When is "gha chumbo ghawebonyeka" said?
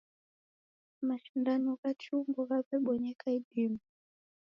1.81-3.27